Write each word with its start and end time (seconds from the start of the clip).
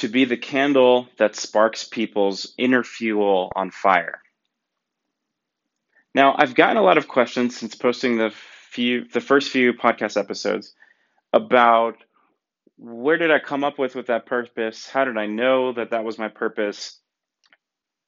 to 0.00 0.08
be 0.08 0.24
the 0.24 0.36
candle 0.36 1.08
that 1.18 1.36
sparks 1.36 1.84
people's 1.84 2.54
inner 2.56 2.84
fuel 2.84 3.52
on 3.54 3.70
fire. 3.70 4.20
Now, 6.14 6.34
I've 6.36 6.54
gotten 6.54 6.76
a 6.76 6.82
lot 6.82 6.98
of 6.98 7.08
questions 7.08 7.56
since 7.56 7.74
posting 7.74 8.16
the 8.16 8.32
few 8.70 9.06
the 9.08 9.20
first 9.20 9.50
few 9.50 9.72
podcast 9.72 10.18
episodes 10.18 10.74
about 11.32 11.96
where 12.76 13.16
did 13.16 13.30
I 13.30 13.40
come 13.40 13.64
up 13.64 13.78
with 13.78 13.94
with 13.94 14.06
that 14.06 14.26
purpose? 14.26 14.88
How 14.88 15.04
did 15.04 15.16
I 15.16 15.26
know 15.26 15.72
that 15.72 15.90
that 15.90 16.04
was 16.04 16.18
my 16.18 16.28
purpose? 16.28 16.98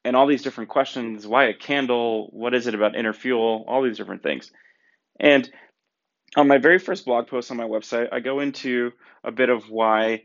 And 0.05 0.17
all 0.17 0.27
these 0.27 0.43
different 0.43 0.71
questions, 0.71 1.27
why 1.27 1.47
a 1.47 1.55
candle? 1.55 2.29
What 2.33 2.55
is 2.55 2.67
it 2.67 2.75
about 2.75 2.97
inner 2.97 3.13
fuel? 3.13 3.65
All 3.69 3.83
these 3.83 3.97
different 3.97 4.23
things. 4.23 4.51
And 5.19 5.51
on 6.37 6.47
my 6.47 6.59
very 6.59 6.79
first 6.79 7.05
blog 7.05 7.27
post 7.27 7.51
on 7.51 7.57
my 7.57 7.65
website, 7.65 8.09
I 8.13 8.21
go 8.21 8.41
into 8.41 8.93
a 9.25 9.33
bit 9.33 9.51
of 9.51 9.69
why 9.69 10.23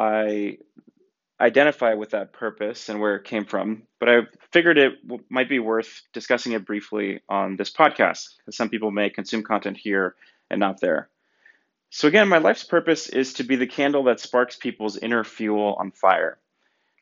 I 0.00 0.56
identify 1.38 1.92
with 1.92 2.10
that 2.10 2.32
purpose 2.32 2.88
and 2.88 3.00
where 3.00 3.16
it 3.16 3.24
came 3.24 3.44
from, 3.44 3.82
but 3.98 4.08
I 4.08 4.20
figured 4.50 4.78
it 4.78 4.94
might 5.28 5.50
be 5.50 5.58
worth 5.58 6.02
discussing 6.14 6.52
it 6.52 6.64
briefly 6.64 7.20
on 7.28 7.56
this 7.56 7.70
podcast 7.70 8.36
because 8.38 8.56
some 8.56 8.70
people 8.70 8.90
may 8.90 9.10
consume 9.10 9.42
content 9.42 9.76
here 9.76 10.14
and 10.50 10.58
not 10.58 10.80
there. 10.80 11.10
So, 11.90 12.08
again, 12.08 12.28
my 12.28 12.38
life's 12.38 12.64
purpose 12.64 13.10
is 13.10 13.34
to 13.34 13.44
be 13.44 13.56
the 13.56 13.66
candle 13.66 14.04
that 14.04 14.20
sparks 14.20 14.56
people's 14.56 14.96
inner 14.96 15.22
fuel 15.22 15.76
on 15.78 15.90
fire. 15.90 16.38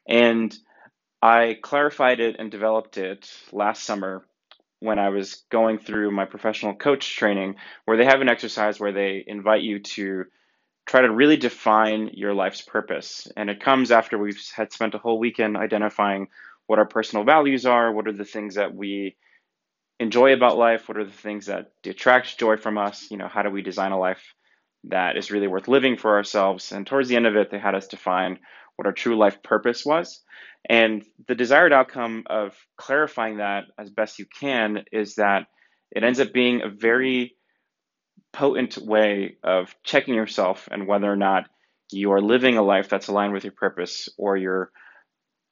And 0.09 0.57
I 1.23 1.57
clarified 1.63 2.19
it 2.19 2.37
and 2.41 2.51
developed 2.51 2.99
it 2.99 3.31
last 3.53 3.85
summer 3.85 4.25
when 4.81 4.99
I 4.99 5.11
was 5.11 5.45
going 5.51 5.79
through 5.79 6.11
my 6.11 6.25
professional 6.25 6.75
coach 6.75 7.17
training, 7.17 7.57
where 7.85 7.97
they 7.97 8.07
have 8.07 8.23
an 8.23 8.29
exercise 8.29 8.81
where 8.81 8.93
they 8.93 9.23
invite 9.25 9.63
you 9.63 9.79
to 9.81 10.25
try 10.89 11.03
to 11.03 11.13
really 11.13 11.37
define 11.37 12.11
your 12.15 12.33
life's 12.35 12.63
purpose. 12.63 13.29
And 13.37 13.51
it 13.51 13.63
comes 13.63 13.91
after 13.91 14.17
we've 14.17 14.41
had 14.57 14.73
spent 14.73 14.95
a 14.95 14.99
whole 14.99 15.19
weekend 15.19 15.57
identifying 15.57 16.29
what 16.67 16.79
our 16.79 16.89
personal 16.89 17.25
values 17.25 17.67
are, 17.67 17.93
what 17.93 18.09
are 18.09 18.13
the 18.13 18.25
things 18.25 18.55
that 18.55 18.75
we 18.75 19.17
enjoy 20.01 20.33
about 20.33 20.57
life, 20.57 20.89
what 20.89 20.97
are 20.97 21.05
the 21.05 21.11
things 21.11 21.47
that 21.47 21.73
detract 21.83 22.39
joy 22.39 22.57
from 22.57 22.79
us, 22.79 23.11
you 23.11 23.19
know, 23.19 23.29
how 23.29 23.43
do 23.43 23.51
we 23.51 23.63
design 23.63 23.93
a 23.93 23.99
life 23.99 24.35
that 24.85 25.17
is 25.19 25.31
really 25.31 25.47
worth 25.47 25.69
living 25.69 25.99
for 25.99 26.17
ourselves. 26.17 26.73
And 26.73 26.87
towards 26.87 27.09
the 27.09 27.17
end 27.17 27.27
of 27.27 27.37
it, 27.37 27.51
they 27.51 27.59
had 27.59 27.75
us 27.75 27.89
define 27.89 28.39
what 28.77 28.87
our 28.87 28.93
true 28.93 29.19
life 29.19 29.43
purpose 29.43 29.85
was. 29.85 30.23
And 30.71 31.05
the 31.27 31.35
desired 31.35 31.73
outcome 31.73 32.25
of 32.27 32.57
clarifying 32.77 33.39
that 33.39 33.65
as 33.79 33.91
best 33.91 34.19
you 34.19 34.27
can 34.41 34.85
is 34.91 35.17
that 35.17 35.47
it 35.91 36.05
ends 36.05 36.21
up 36.21 36.33
being 36.33 36.63
a 36.63 36.69
very 36.69 37.35
potent 38.33 38.79
way 38.79 39.37
of 39.43 39.75
checking 39.83 40.15
yourself 40.15 40.69
and 40.71 40.87
whether 40.87 41.11
or 41.11 41.17
not 41.17 41.49
you 41.91 42.13
are 42.13 42.21
living 42.21 42.57
a 42.57 42.63
life 42.63 42.89
that's 42.89 43.09
aligned 43.09 43.33
with 43.33 43.45
your 43.45 43.53
purpose 43.53 44.09
or 44.17 44.37
you're 44.37 44.71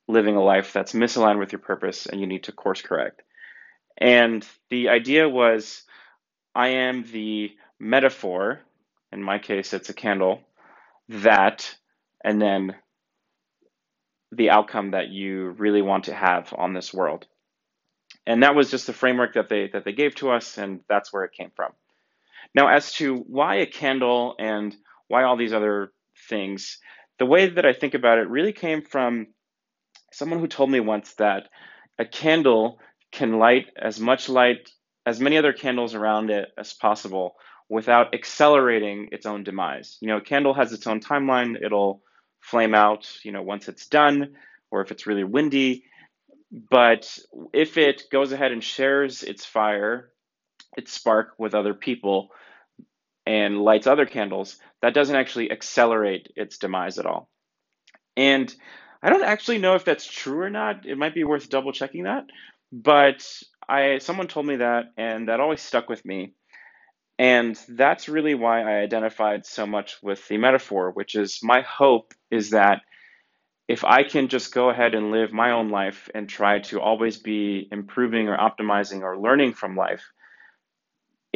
living 0.09 0.37
a 0.37 0.43
life 0.43 0.73
that's 0.73 0.93
misaligned 0.93 1.39
with 1.39 1.53
your 1.53 1.61
purpose 1.61 2.07
and 2.07 2.21
you 2.21 2.27
need 2.27 2.45
to 2.45 2.53
course 2.53 2.83
correct. 2.83 3.23
And 3.99 4.47
the 4.71 4.91
idea 4.91 5.29
was 5.29 5.83
I 6.55 6.69
am 6.69 7.05
the 7.05 7.53
metaphor, 7.79 8.61
in 9.13 9.23
my 9.23 9.39
case, 9.39 9.73
it's 9.73 9.89
a 9.89 9.95
candle, 9.95 10.43
that, 11.09 11.77
and 12.23 12.41
then 12.41 12.75
the 14.33 14.51
outcome 14.51 14.91
that 14.91 15.09
you 15.09 15.51
really 15.51 15.83
want 15.83 16.05
to 16.05 16.15
have 16.15 16.53
on 16.57 16.75
this 16.75 16.93
world. 16.93 17.27
And 18.27 18.43
that 18.43 18.55
was 18.55 18.71
just 18.71 18.87
the 18.87 18.93
framework 18.93 19.35
that 19.35 19.49
they 19.49 19.69
that 19.69 19.85
they 19.85 19.93
gave 19.93 20.15
to 20.17 20.31
us, 20.31 20.59
and 20.59 20.81
that's 20.89 21.13
where 21.13 21.25
it 21.25 21.33
came 21.33 21.53
from. 21.55 21.73
Now, 22.55 22.69
as 22.69 22.93
to 22.95 23.17
why 23.17 23.57
a 23.57 23.67
candle 23.67 24.35
and 24.39 24.75
why 25.09 25.25
all 25.25 25.37
these 25.37 25.53
other 25.53 25.93
things, 26.29 26.79
the 27.19 27.27
way 27.27 27.49
that 27.49 27.67
I 27.67 27.73
think 27.73 27.95
about 27.95 28.19
it 28.19 28.29
really 28.29 28.53
came 28.53 28.83
from 28.83 29.29
someone 30.13 30.41
who 30.41 30.49
told 30.49 30.71
me 30.71 30.81
once 30.81 31.15
that 31.15 31.49
a 31.99 32.05
candle 32.05 32.79
can 33.13 33.39
light 33.39 33.67
as 33.77 34.01
much 34.01 34.29
light 34.29 34.71
as 35.07 35.21
many 35.21 35.39
other 35.39 35.53
candles 35.53 35.95
around 35.95 36.31
it 36.31 36.49
as 36.59 36.75
possible 36.75 37.37
without 37.69 38.15
accelerating 38.15 39.09
its 39.13 39.27
own 39.27 39.45
demise. 39.45 39.99
You 40.01 40.09
know, 40.09 40.17
a 40.19 40.23
candle 40.23 40.55
has 40.55 40.73
its 40.73 40.87
own 40.87 41.01
timeline, 41.01 41.57
it'll 41.63 42.03
flame 42.41 42.75
out, 42.75 43.09
you 43.23 43.33
know, 43.33 43.43
once 43.43 43.69
it's 43.69 43.87
done 43.87 44.35
or 44.71 44.81
if 44.83 44.91
it's 44.91 45.07
really 45.07 45.25
windy. 45.25 45.85
But 46.71 47.19
if 47.53 47.77
it 47.77 48.05
goes 48.11 48.33
ahead 48.33 48.53
and 48.53 48.63
shares 48.63 49.23
its 49.23 49.45
fire, 49.45 50.11
its 50.77 50.93
spark 50.93 51.35
with 51.39 51.55
other 51.55 51.75
people, 51.75 52.31
and 53.27 53.61
lights 53.61 53.87
other 53.87 54.07
candles, 54.07 54.57
that 54.83 54.95
doesn't 54.95 55.17
actually 55.17 55.51
accelerate 55.51 56.33
its 56.37 56.59
demise 56.59 56.99
at 56.99 57.07
all. 57.07 57.29
And 58.17 58.55
I 59.03 59.11
don't 59.11 59.25
actually 59.25 59.59
know 59.59 59.75
if 59.75 59.85
that's 59.85 60.07
true 60.07 60.41
or 60.41 60.51
not. 60.51 60.87
It 60.87 60.97
might 60.97 61.15
be 61.15 61.25
worth 61.25 61.51
double 61.51 61.73
checking 61.73 62.05
that. 62.05 62.25
But 62.73 63.27
I 63.69 63.99
someone 63.99 64.29
told 64.29 64.47
me 64.47 64.57
that 64.57 64.87
and 64.97 65.29
that 65.29 65.41
always 65.41 65.61
stuck 65.61 65.89
with 65.89 66.05
me. 66.05 66.35
And 67.19 67.59
that's 67.69 68.09
really 68.09 68.35
why 68.35 68.61
I 68.61 68.83
identified 68.83 69.47
so 69.47 69.67
much 69.67 69.97
with 70.03 70.27
the 70.29 70.37
metaphor, 70.37 70.91
which 70.91 71.15
is 71.15 71.41
my 71.43 71.63
hope 71.63 72.13
is 72.31 72.51
that 72.51 72.83
if 73.69 73.85
I 73.85 74.05
can 74.05 74.29
just 74.29 74.55
go 74.55 74.71
ahead 74.71 74.95
and 74.95 75.11
live 75.11 75.33
my 75.33 75.53
own 75.53 75.71
life 75.71 76.09
and 76.15 76.29
try 76.29 76.61
to 76.61 76.81
always 76.81 77.17
be 77.17 77.69
improving 77.73 78.29
or 78.29 78.37
optimizing 78.37 79.01
or 79.01 79.19
learning 79.19 79.55
from 79.55 79.77
life, 79.77 80.05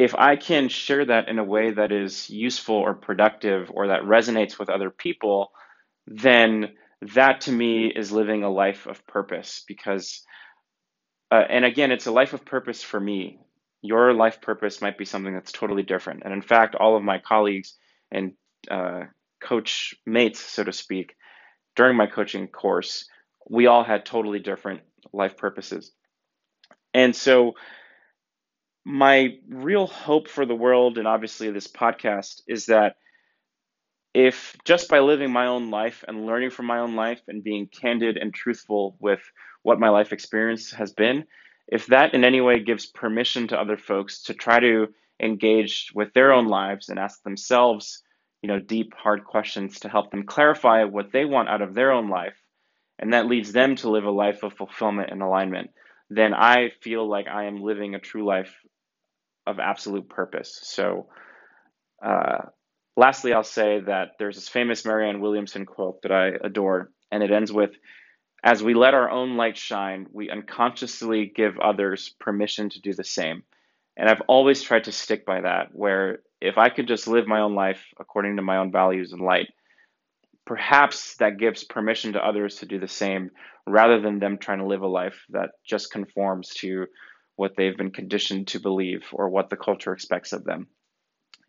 if 0.01 0.15
I 0.15 0.35
can 0.35 0.67
share 0.67 1.05
that 1.05 1.29
in 1.29 1.37
a 1.37 1.43
way 1.43 1.69
that 1.69 1.91
is 1.91 2.27
useful 2.27 2.73
or 2.73 2.95
productive 2.95 3.69
or 3.71 3.89
that 3.89 4.01
resonates 4.01 4.57
with 4.57 4.71
other 4.71 4.89
people, 4.89 5.51
then 6.07 6.69
that 7.13 7.41
to 7.41 7.51
me 7.51 7.85
is 7.95 8.11
living 8.11 8.43
a 8.43 8.49
life 8.49 8.87
of 8.87 9.05
purpose 9.05 9.63
because, 9.67 10.23
uh, 11.29 11.43
and 11.47 11.65
again, 11.65 11.91
it's 11.91 12.07
a 12.07 12.11
life 12.11 12.33
of 12.33 12.43
purpose 12.43 12.81
for 12.81 12.99
me. 12.99 13.37
Your 13.83 14.11
life 14.11 14.41
purpose 14.41 14.81
might 14.81 14.97
be 14.97 15.05
something 15.05 15.35
that's 15.35 15.51
totally 15.51 15.83
different. 15.83 16.23
And 16.25 16.33
in 16.33 16.41
fact, 16.41 16.73
all 16.73 16.97
of 16.97 17.03
my 17.03 17.19
colleagues 17.19 17.75
and 18.11 18.33
uh, 18.71 19.01
coach 19.39 19.93
mates, 20.07 20.39
so 20.39 20.63
to 20.63 20.73
speak, 20.73 21.13
during 21.75 21.95
my 21.95 22.07
coaching 22.07 22.47
course, 22.47 23.07
we 23.47 23.67
all 23.67 23.83
had 23.83 24.03
totally 24.03 24.39
different 24.39 24.81
life 25.13 25.37
purposes. 25.37 25.91
And 26.91 27.15
so, 27.15 27.53
my 28.83 29.37
real 29.47 29.87
hope 29.87 30.27
for 30.27 30.45
the 30.45 30.55
world 30.55 30.97
and 30.97 31.07
obviously 31.07 31.51
this 31.51 31.67
podcast 31.67 32.41
is 32.47 32.65
that 32.67 32.95
if 34.13 34.55
just 34.65 34.89
by 34.89 34.99
living 34.99 35.31
my 35.31 35.47
own 35.47 35.69
life 35.69 36.03
and 36.07 36.25
learning 36.25 36.49
from 36.49 36.65
my 36.65 36.79
own 36.79 36.95
life 36.95 37.21
and 37.27 37.43
being 37.43 37.67
candid 37.67 38.17
and 38.17 38.33
truthful 38.33 38.97
with 38.99 39.21
what 39.63 39.79
my 39.79 39.89
life 39.89 40.11
experience 40.11 40.71
has 40.71 40.91
been, 40.91 41.25
if 41.67 41.87
that 41.87 42.13
in 42.13 42.23
any 42.23 42.41
way 42.41 42.59
gives 42.59 42.85
permission 42.85 43.47
to 43.47 43.59
other 43.59 43.77
folks 43.77 44.23
to 44.23 44.33
try 44.33 44.59
to 44.59 44.87
engage 45.21 45.91
with 45.95 46.13
their 46.13 46.33
own 46.33 46.47
lives 46.47 46.89
and 46.89 46.99
ask 46.99 47.23
themselves, 47.23 48.03
you 48.41 48.47
know, 48.47 48.59
deep, 48.59 48.93
hard 48.95 49.23
questions 49.23 49.79
to 49.81 49.89
help 49.89 50.11
them 50.11 50.23
clarify 50.23 50.83
what 50.83 51.11
they 51.11 51.23
want 51.23 51.47
out 51.47 51.61
of 51.61 51.73
their 51.73 51.91
own 51.91 52.09
life, 52.09 52.35
and 52.99 53.13
that 53.13 53.27
leads 53.27 53.53
them 53.53 53.75
to 53.77 53.89
live 53.89 54.03
a 54.03 54.11
life 54.11 54.43
of 54.43 54.53
fulfillment 54.53 55.09
and 55.11 55.21
alignment, 55.21 55.69
then 56.09 56.33
I 56.33 56.71
feel 56.81 57.07
like 57.07 57.27
I 57.27 57.45
am 57.45 57.61
living 57.61 57.95
a 57.95 57.99
true 57.99 58.25
life 58.25 58.53
of 59.47 59.59
absolute 59.59 60.09
purpose. 60.09 60.59
So, 60.63 61.07
uh, 62.03 62.45
lastly, 62.95 63.33
I'll 63.33 63.43
say 63.43 63.79
that 63.81 64.11
there's 64.19 64.35
this 64.35 64.49
famous 64.49 64.85
Marianne 64.85 65.21
Williamson 65.21 65.65
quote 65.65 66.01
that 66.03 66.11
I 66.11 66.27
adore, 66.43 66.91
and 67.11 67.23
it 67.23 67.31
ends 67.31 67.51
with 67.51 67.71
As 68.43 68.63
we 68.63 68.73
let 68.73 68.93
our 68.93 69.09
own 69.09 69.37
light 69.37 69.57
shine, 69.57 70.07
we 70.11 70.29
unconsciously 70.29 71.31
give 71.33 71.59
others 71.59 72.15
permission 72.19 72.69
to 72.69 72.81
do 72.81 72.93
the 72.93 73.03
same. 73.03 73.43
And 73.97 74.09
I've 74.09 74.21
always 74.27 74.63
tried 74.63 74.85
to 74.85 74.91
stick 74.91 75.25
by 75.25 75.41
that, 75.41 75.69
where 75.73 76.19
if 76.39 76.57
I 76.57 76.69
could 76.69 76.87
just 76.87 77.07
live 77.07 77.27
my 77.27 77.41
own 77.41 77.55
life 77.55 77.83
according 77.99 78.37
to 78.37 78.41
my 78.41 78.57
own 78.57 78.71
values 78.71 79.11
and 79.11 79.21
light, 79.21 79.49
perhaps 80.45 81.17
that 81.17 81.37
gives 81.37 81.63
permission 81.63 82.13
to 82.13 82.25
others 82.25 82.55
to 82.57 82.65
do 82.65 82.79
the 82.79 82.87
same 82.87 83.29
rather 83.67 84.01
than 84.01 84.19
them 84.19 84.37
trying 84.37 84.57
to 84.57 84.65
live 84.65 84.81
a 84.81 84.87
life 84.87 85.23
that 85.29 85.51
just 85.63 85.91
conforms 85.91 86.49
to 86.49 86.87
what 87.35 87.55
they've 87.55 87.77
been 87.77 87.91
conditioned 87.91 88.47
to 88.49 88.59
believe 88.59 89.03
or 89.13 89.29
what 89.29 89.49
the 89.49 89.57
culture 89.57 89.93
expects 89.93 90.33
of 90.33 90.43
them. 90.43 90.67